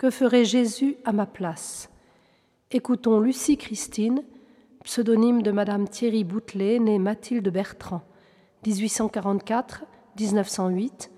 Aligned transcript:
Que 0.00 0.08
ferait 0.08 0.46
Jésus 0.46 0.96
à 1.04 1.12
ma 1.12 1.26
place? 1.26 1.90
Écoutons 2.70 3.20
Lucie 3.20 3.58
Christine, 3.58 4.22
pseudonyme 4.82 5.42
de 5.42 5.50
Madame 5.50 5.86
Thierry 5.86 6.24
Boutelet, 6.24 6.78
née 6.78 6.98
Mathilde 6.98 7.50
Bertrand, 7.50 8.00
1844-1908, 8.64 11.10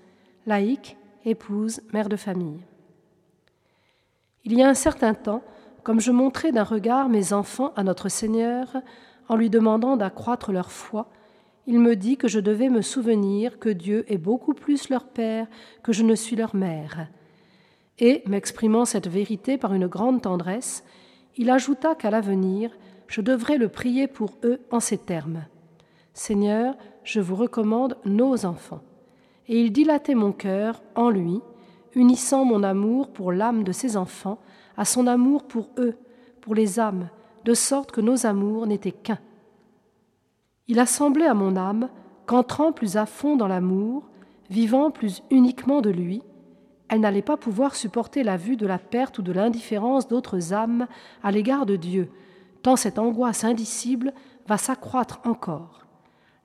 laïque, 0.47 0.97
épouse, 1.23 1.79
mère 1.93 2.09
de 2.09 2.17
famille. 2.17 2.59
Il 4.43 4.51
y 4.51 4.61
a 4.61 4.67
un 4.67 4.73
certain 4.73 5.13
temps, 5.13 5.43
comme 5.83 6.01
je 6.01 6.11
montrais 6.11 6.51
d'un 6.51 6.65
regard 6.65 7.07
mes 7.07 7.31
enfants 7.31 7.71
à 7.77 7.85
notre 7.85 8.09
Seigneur, 8.09 8.67
en 9.29 9.37
lui 9.37 9.49
demandant 9.49 9.95
d'accroître 9.95 10.51
leur 10.51 10.73
foi, 10.73 11.09
il 11.67 11.79
me 11.79 11.95
dit 11.95 12.17
que 12.17 12.27
je 12.27 12.41
devais 12.41 12.67
me 12.67 12.81
souvenir 12.81 13.59
que 13.59 13.69
Dieu 13.69 14.03
est 14.11 14.17
beaucoup 14.17 14.53
plus 14.53 14.89
leur 14.89 15.07
Père 15.07 15.47
que 15.83 15.93
je 15.93 16.03
ne 16.03 16.15
suis 16.15 16.35
leur 16.35 16.53
mère. 16.53 17.07
Et, 17.99 18.23
m'exprimant 18.27 18.85
cette 18.85 19.07
vérité 19.07 19.57
par 19.57 19.73
une 19.73 19.87
grande 19.87 20.21
tendresse, 20.21 20.83
il 21.37 21.49
ajouta 21.49 21.95
qu'à 21.95 22.09
l'avenir, 22.09 22.71
je 23.07 23.21
devrais 23.21 23.57
le 23.57 23.69
prier 23.69 24.07
pour 24.07 24.37
eux 24.43 24.59
en 24.71 24.79
ces 24.79 24.97
termes. 24.97 25.45
Seigneur, 26.13 26.75
je 27.03 27.19
vous 27.19 27.35
recommande 27.35 27.97
nos 28.05 28.45
enfants. 28.45 28.81
Et 29.47 29.61
il 29.61 29.71
dilatait 29.71 30.15
mon 30.15 30.31
cœur 30.31 30.81
en 30.95 31.09
lui, 31.09 31.41
unissant 31.95 32.45
mon 32.45 32.63
amour 32.63 33.09
pour 33.09 33.31
l'âme 33.31 33.63
de 33.63 33.71
ses 33.71 33.97
enfants 33.97 34.39
à 34.77 34.85
son 34.85 35.05
amour 35.07 35.43
pour 35.43 35.69
eux, 35.77 35.95
pour 36.41 36.55
les 36.55 36.79
âmes, 36.79 37.09
de 37.45 37.53
sorte 37.53 37.91
que 37.91 38.01
nos 38.01 38.25
amours 38.25 38.65
n'étaient 38.65 38.91
qu'un. 38.91 39.19
Il 40.67 40.79
a 40.79 40.85
semblé 40.85 41.25
à 41.25 41.33
mon 41.33 41.55
âme 41.55 41.89
qu'entrant 42.25 42.71
plus 42.71 42.97
à 42.97 43.05
fond 43.05 43.35
dans 43.35 43.47
l'amour, 43.47 44.03
vivant 44.49 44.91
plus 44.91 45.21
uniquement 45.29 45.81
de 45.81 45.89
lui, 45.89 46.21
elle 46.89 46.99
n'allait 46.99 47.21
pas 47.21 47.37
pouvoir 47.37 47.75
supporter 47.75 48.23
la 48.23 48.37
vue 48.37 48.57
de 48.57 48.67
la 48.67 48.77
perte 48.77 49.19
ou 49.19 49.21
de 49.21 49.31
l'indifférence 49.31 50.07
d'autres 50.07 50.53
âmes 50.53 50.87
à 51.23 51.31
l'égard 51.31 51.65
de 51.65 51.75
Dieu, 51.75 52.09
tant 52.61 52.75
cette 52.75 52.99
angoisse 52.99 53.43
indicible 53.43 54.13
va 54.47 54.57
s'accroître 54.57 55.19
encore. 55.25 55.85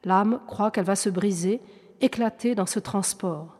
L'âme 0.05 0.41
croit 0.47 0.71
qu'elle 0.71 0.85
va 0.85 0.97
se 0.97 1.11
briser, 1.11 1.61
éclater 2.01 2.55
dans 2.55 2.67
ce 2.67 2.79
transport. 2.79 3.57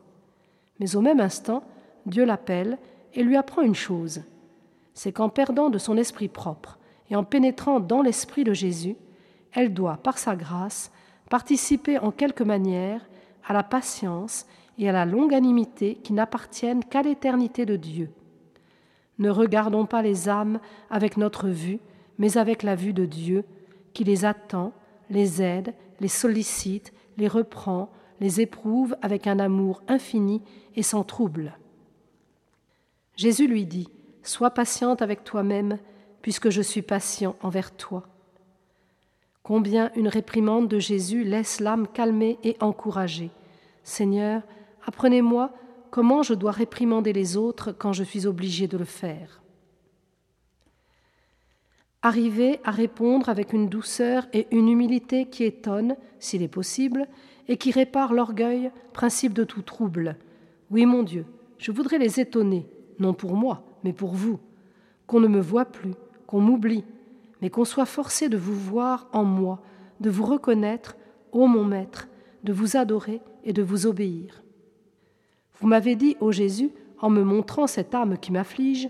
Mais 0.79 0.95
au 0.95 1.01
même 1.01 1.19
instant, 1.19 1.63
Dieu 2.05 2.25
l'appelle 2.25 2.77
et 3.13 3.23
lui 3.23 3.35
apprend 3.35 3.61
une 3.61 3.75
chose 3.75 4.21
c'est 4.99 5.13
qu'en 5.13 5.29
perdant 5.29 5.69
de 5.69 5.77
son 5.77 5.95
esprit 5.95 6.27
propre 6.27 6.77
et 7.09 7.15
en 7.15 7.23
pénétrant 7.23 7.79
dans 7.79 8.01
l'esprit 8.01 8.43
de 8.43 8.51
Jésus, 8.51 8.97
elle 9.53 9.73
doit, 9.73 9.95
par 9.95 10.17
sa 10.17 10.35
grâce, 10.35 10.91
participer 11.29 11.97
en 11.97 12.11
quelque 12.11 12.43
manière 12.43 13.08
à 13.47 13.53
la 13.53 13.63
patience 13.63 14.45
et 14.77 14.89
à 14.89 14.91
la 14.91 15.05
longanimité 15.05 15.95
qui 15.95 16.13
n'appartiennent 16.13 16.83
qu'à 16.83 17.01
l'éternité 17.01 17.65
de 17.65 17.75
Dieu. 17.75 18.09
Ne 19.17 19.29
regardons 19.29 19.85
pas 19.85 20.01
les 20.01 20.29
âmes 20.29 20.59
avec 20.89 21.17
notre 21.17 21.49
vue, 21.49 21.79
mais 22.17 22.37
avec 22.37 22.63
la 22.63 22.75
vue 22.75 22.93
de 22.93 23.05
Dieu, 23.05 23.43
qui 23.93 24.03
les 24.03 24.25
attend, 24.25 24.71
les 25.09 25.41
aide, 25.41 25.73
les 25.99 26.07
sollicite, 26.07 26.93
les 27.17 27.27
reprend, 27.27 27.89
les 28.21 28.41
éprouve 28.41 28.95
avec 29.01 29.27
un 29.27 29.39
amour 29.39 29.81
infini 29.87 30.41
et 30.75 30.83
sans 30.83 31.03
trouble. 31.03 31.57
Jésus 33.15 33.47
lui 33.47 33.65
dit, 33.65 33.89
Sois 34.23 34.51
patiente 34.51 35.01
avec 35.01 35.23
toi-même, 35.23 35.77
puisque 36.21 36.49
je 36.49 36.61
suis 36.61 36.81
patient 36.81 37.35
envers 37.41 37.75
toi. 37.75 38.03
Combien 39.43 39.91
une 39.95 40.07
réprimande 40.07 40.67
de 40.67 40.79
Jésus 40.79 41.23
laisse 41.23 41.59
l'âme 41.59 41.87
calmée 41.87 42.37
et 42.43 42.55
encouragée. 42.59 43.31
Seigneur, 43.89 44.43
apprenez-moi 44.85 45.51
comment 45.89 46.21
je 46.21 46.33
dois 46.33 46.51
réprimander 46.51 47.11
les 47.11 47.37
autres 47.37 47.71
quand 47.71 47.91
je 47.91 48.03
suis 48.03 48.27
obligé 48.27 48.67
de 48.67 48.77
le 48.77 48.85
faire. 48.85 49.41
Arriver 52.01 52.59
à 52.63 52.71
répondre 52.71 53.29
avec 53.29 53.51
une 53.51 53.67
douceur 53.67 54.27
et 54.31 54.47
une 54.51 54.69
humilité 54.69 55.25
qui 55.25 55.43
étonnent, 55.43 55.97
s'il 56.19 56.43
est 56.43 56.47
possible, 56.47 57.07
et 57.47 57.57
qui 57.57 57.71
répare 57.71 58.13
l'orgueil, 58.13 58.71
principe 58.93 59.33
de 59.33 59.43
tout 59.43 59.63
trouble. 59.63 60.17
Oui, 60.69 60.85
mon 60.85 61.03
Dieu, 61.03 61.25
je 61.57 61.71
voudrais 61.71 61.97
les 61.97 62.19
étonner, 62.19 62.69
non 62.99 63.13
pour 63.13 63.33
moi, 63.33 63.63
mais 63.83 63.91
pour 63.91 64.13
vous, 64.13 64.39
qu'on 65.07 65.19
ne 65.19 65.27
me 65.27 65.41
voit 65.41 65.65
plus, 65.65 65.95
qu'on 66.27 66.39
m'oublie, 66.39 66.85
mais 67.41 67.49
qu'on 67.49 67.65
soit 67.65 67.87
forcé 67.87 68.29
de 68.29 68.37
vous 68.37 68.53
voir 68.55 69.09
en 69.13 69.23
moi, 69.23 69.61
de 69.99 70.11
vous 70.11 70.25
reconnaître, 70.25 70.95
ô 71.31 71.47
mon 71.47 71.65
Maître, 71.65 72.07
de 72.43 72.53
vous 72.53 72.77
adorer 72.77 73.21
et 73.43 73.53
de 73.53 73.61
vous 73.61 73.85
obéir. 73.85 74.43
Vous 75.59 75.67
m'avez 75.67 75.95
dit, 75.95 76.15
ô 76.19 76.31
Jésus, 76.31 76.71
en 76.99 77.09
me 77.09 77.23
montrant 77.23 77.67
cette 77.67 77.93
âme 77.93 78.17
qui 78.17 78.31
m'afflige, 78.31 78.89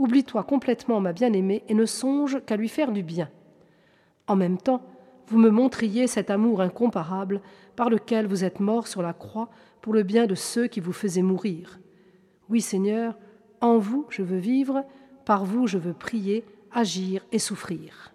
Oublie-toi 0.00 0.44
complètement, 0.44 0.98
ma 0.98 1.12
bien-aimée, 1.12 1.62
et 1.68 1.74
ne 1.74 1.84
songe 1.84 2.42
qu'à 2.46 2.56
lui 2.56 2.68
faire 2.68 2.90
du 2.90 3.02
bien. 3.02 3.28
En 4.28 4.34
même 4.34 4.56
temps, 4.56 4.82
vous 5.26 5.36
me 5.36 5.50
montriez 5.50 6.06
cet 6.06 6.30
amour 6.30 6.62
incomparable 6.62 7.42
par 7.76 7.90
lequel 7.90 8.26
vous 8.26 8.42
êtes 8.42 8.60
mort 8.60 8.86
sur 8.86 9.02
la 9.02 9.12
croix 9.12 9.50
pour 9.82 9.92
le 9.92 10.02
bien 10.02 10.26
de 10.26 10.34
ceux 10.34 10.68
qui 10.68 10.80
vous 10.80 10.94
faisaient 10.94 11.20
mourir. 11.20 11.80
Oui, 12.48 12.62
Seigneur, 12.62 13.18
en 13.60 13.76
vous 13.76 14.06
je 14.08 14.22
veux 14.22 14.38
vivre, 14.38 14.86
par 15.26 15.44
vous 15.44 15.66
je 15.66 15.76
veux 15.76 15.92
prier, 15.92 16.46
agir 16.72 17.22
et 17.30 17.38
souffrir. 17.38 18.14